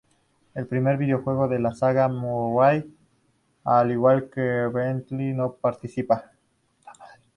[0.55, 2.91] En el primer videojuego de la saga, Murray,
[3.63, 6.31] al igual que Bentley, no participa.